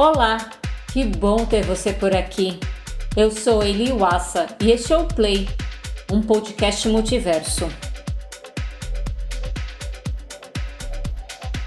Olá, 0.00 0.38
que 0.92 1.02
bom 1.02 1.44
ter 1.44 1.64
você 1.64 1.92
por 1.92 2.14
aqui. 2.14 2.60
Eu 3.16 3.32
sou 3.32 3.64
Eli 3.64 3.90
Wassa 3.90 4.46
e 4.62 4.70
este 4.70 4.92
é 4.92 4.96
o 4.96 5.04
Play, 5.04 5.48
um 6.12 6.22
podcast 6.22 6.88
multiverso. 6.88 7.68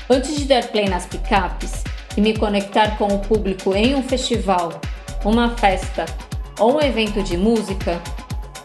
Antes 0.09 0.38
de 0.38 0.46
dar 0.46 0.64
play 0.70 0.88
nas 0.88 1.05
picapes 1.05 1.84
e 2.16 2.22
me 2.22 2.34
conectar 2.34 2.98
com 2.98 3.08
o 3.08 3.20
público 3.20 3.76
em 3.76 3.96
um 3.96 4.02
festival, 4.02 4.80
uma 5.26 5.50
festa 5.58 6.05
ou 6.58 6.77
um 6.77 6.82
evento 6.82 7.22
de 7.22 7.36
música, 7.36 8.02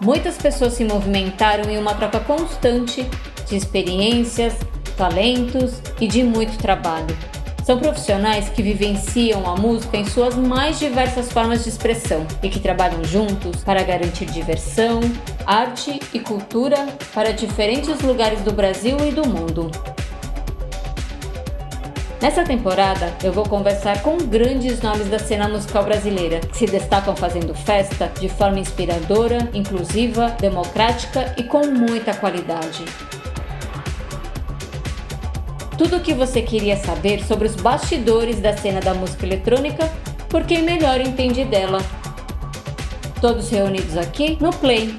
muitas 0.01 0.39
pessoas 0.39 0.75
se 0.75 0.85
movimentaram 0.85 1.69
em 1.69 1.77
uma 1.77 1.97
troca 1.97 2.21
constante 2.21 3.05
de 3.49 3.57
experiências, 3.57 4.55
talentos 4.97 5.83
e 6.01 6.07
de 6.07 6.23
muito 6.23 6.57
trabalho. 6.57 7.36
São 7.67 7.81
profissionais 7.81 8.49
que 8.49 8.63
vivenciam 8.63 9.45
a 9.45 9.57
música 9.57 9.97
em 9.97 10.05
suas 10.05 10.37
mais 10.37 10.79
diversas 10.79 11.33
formas 11.33 11.65
de 11.65 11.69
expressão 11.69 12.25
e 12.41 12.49
que 12.49 12.61
trabalham 12.61 13.03
juntos 13.03 13.65
para 13.65 13.83
garantir 13.83 14.27
diversão, 14.27 15.01
arte 15.45 15.99
e 16.15 16.21
cultura 16.21 16.87
para 17.13 17.33
diferentes 17.33 18.01
lugares 18.03 18.41
do 18.43 18.53
Brasil 18.53 18.97
e 19.05 19.11
do 19.11 19.27
mundo. 19.27 19.69
Nessa 22.23 22.45
temporada, 22.45 23.13
eu 23.25 23.33
vou 23.33 23.49
conversar 23.49 24.01
com 24.01 24.17
grandes 24.17 24.81
nomes 24.81 25.09
da 25.09 25.19
cena 25.19 25.49
musical 25.49 25.83
brasileira, 25.83 26.39
que 26.39 26.57
se 26.57 26.67
destacam 26.67 27.17
fazendo 27.17 27.53
festa 27.53 28.13
de 28.21 28.29
forma 28.29 28.61
inspiradora, 28.61 29.51
inclusiva, 29.53 30.37
democrática 30.39 31.35
e 31.37 31.43
com 31.43 31.67
muita 31.67 32.15
qualidade. 32.15 32.85
Tudo 35.79 35.99
o 35.99 36.01
que 36.01 36.15
você 36.15 36.41
queria 36.41 36.77
saber 36.77 37.23
sobre 37.23 37.47
os 37.49 37.55
bastidores 37.55 38.41
da 38.41 38.57
cena 38.57 38.81
da 38.81 38.95
música 38.95 39.27
eletrônica 39.27 39.93
por 40.29 40.45
quem 40.45 40.63
melhor 40.63 41.01
entende 41.01 41.45
dela. 41.45 41.79
Todos 43.21 43.51
reunidos 43.51 43.97
aqui 43.97 44.39
no 44.41 44.51
Play. 44.53 44.99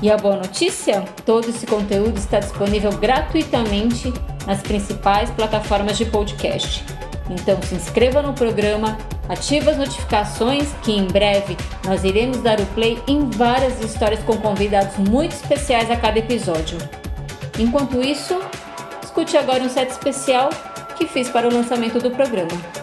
E 0.00 0.10
a 0.10 0.16
boa 0.16 0.36
notícia? 0.36 1.04
Todo 1.26 1.48
esse 1.50 1.66
conteúdo 1.66 2.16
está 2.16 2.38
disponível 2.38 2.92
gratuitamente 2.92 4.12
nas 4.46 4.62
principais 4.62 5.30
plataformas 5.30 5.98
de 5.98 6.06
podcast. 6.06 6.84
Então 7.28 7.60
se 7.62 7.74
inscreva 7.74 8.22
no 8.22 8.32
programa, 8.32 8.96
ative 9.28 9.70
as 9.70 9.78
notificações 9.78 10.68
que 10.82 10.92
em 10.92 11.06
breve 11.06 11.56
nós 11.84 12.02
iremos 12.04 12.38
dar 12.38 12.60
o 12.60 12.66
play 12.66 13.02
em 13.06 13.28
várias 13.30 13.82
histórias 13.82 14.22
com 14.22 14.36
convidados 14.38 14.96
muito 14.96 15.32
especiais 15.32 15.90
a 15.90 15.96
cada 15.96 16.18
episódio. 16.18 16.78
Enquanto 17.58 18.02
isso, 18.02 18.40
escute 19.20 19.36
agora 19.36 19.62
um 19.62 19.68
set 19.68 19.90
especial 19.90 20.48
que 20.96 21.06
fiz 21.06 21.28
para 21.28 21.46
o 21.46 21.52
lançamento 21.52 21.98
do 21.98 22.10
programa. 22.10 22.79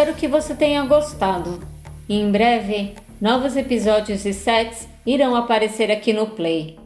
Espero 0.00 0.16
que 0.16 0.28
você 0.28 0.54
tenha 0.54 0.82
gostado. 0.86 1.60
E 2.08 2.18
em 2.18 2.32
breve, 2.32 2.94
novos 3.20 3.54
episódios 3.54 4.24
e 4.24 4.32
sets 4.32 4.88
irão 5.04 5.36
aparecer 5.36 5.90
aqui 5.90 6.10
no 6.10 6.28
Play. 6.28 6.78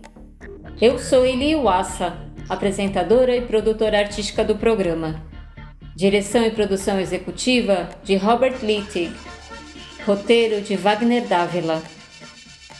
Eu 0.80 0.98
sou 0.98 1.24
Eli 1.24 1.54
Wassa, 1.54 2.18
apresentadora 2.48 3.36
e 3.36 3.42
produtora 3.42 4.00
artística 4.00 4.42
do 4.42 4.56
programa. 4.56 5.24
Direção 5.94 6.44
e 6.44 6.50
produção 6.50 6.98
executiva 6.98 7.88
de 8.02 8.16
Robert 8.16 8.56
Littig. 8.64 9.12
Roteiro 10.04 10.60
de 10.60 10.74
Wagner 10.74 11.24
Dávila. 11.28 11.80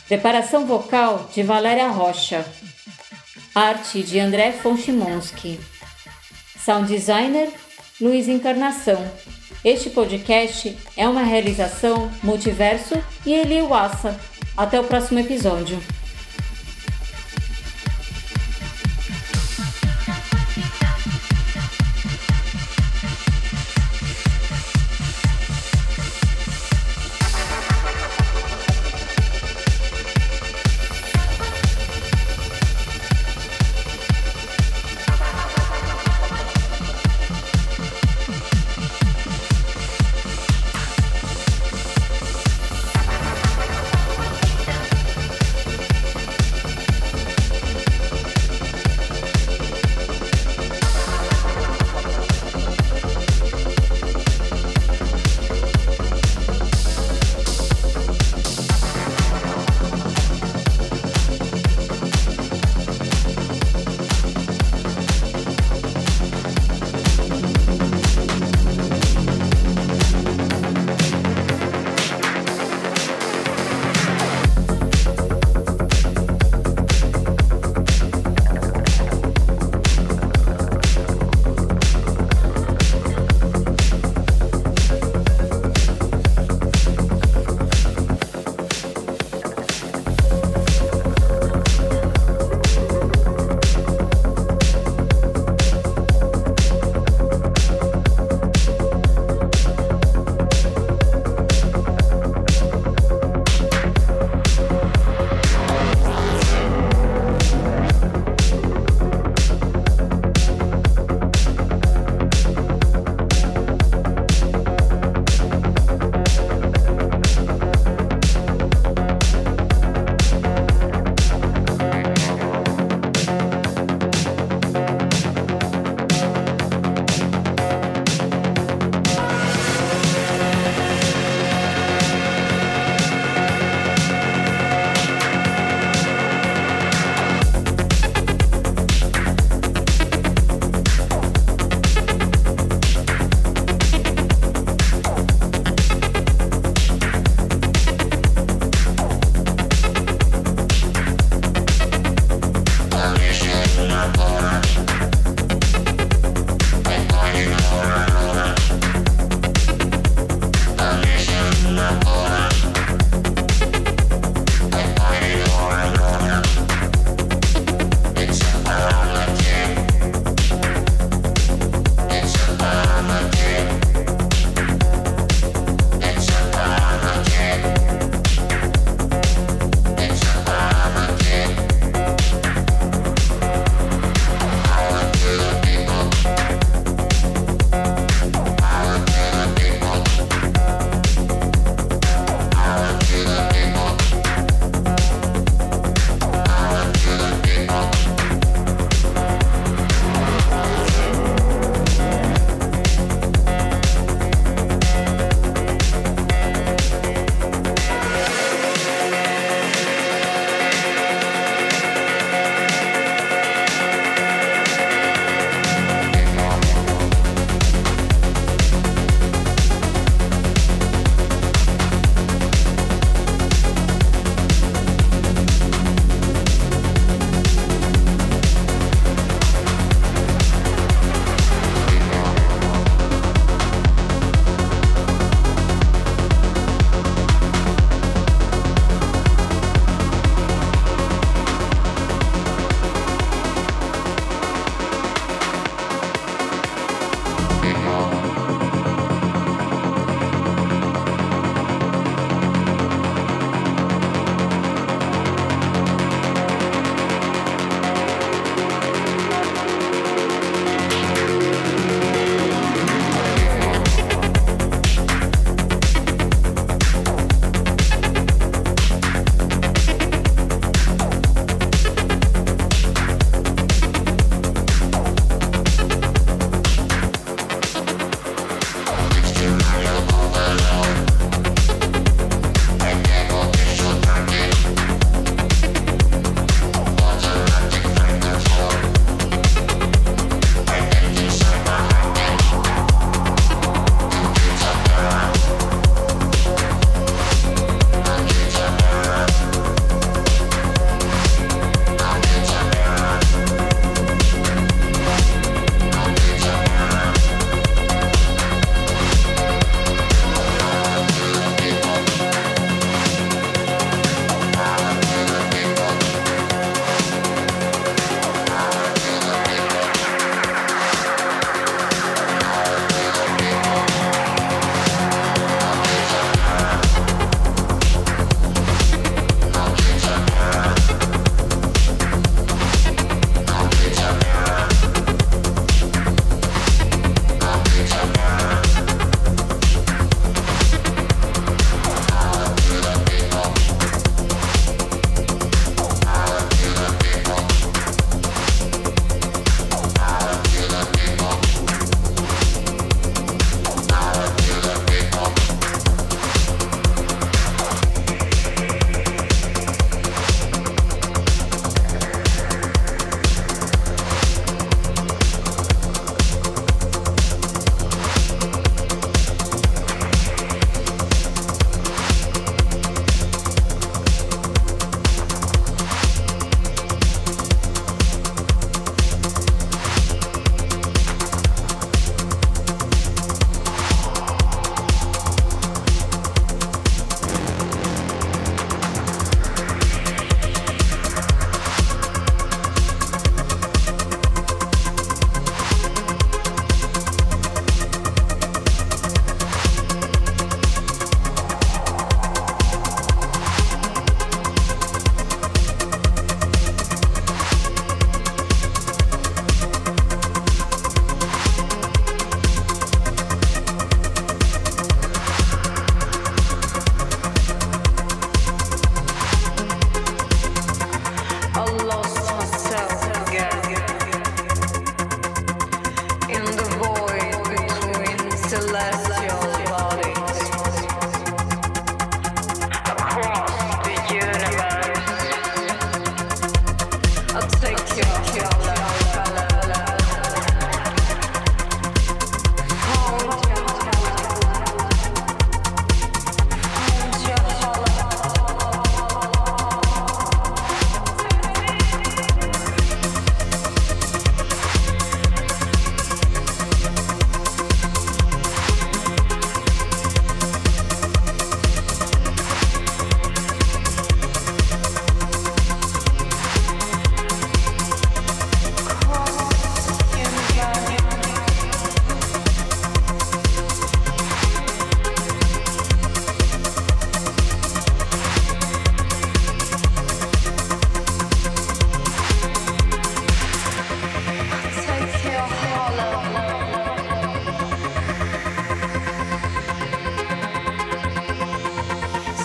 Preparação 0.05 0.65
vocal 0.65 1.29
de 1.33 1.43
Valéria 1.43 1.87
Rocha. 1.87 2.45
Arte 3.55 4.03
de 4.03 4.19
André 4.19 4.51
Fonchimonski. 4.51 5.57
Sound 6.57 6.89
designer 6.89 7.47
Luiz 8.01 8.27
Encarnação. 8.27 9.01
Este 9.65 9.89
podcast 9.89 10.77
é 10.95 11.09
uma 11.09 11.23
realização 11.23 12.11
Multiverso 12.21 12.93
e 13.25 13.33
Eli 13.33 13.63
Wassa. 13.63 14.15
Até 14.55 14.79
o 14.79 14.83
próximo 14.83 15.17
episódio. 15.17 15.79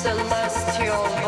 Celestial 0.03 1.20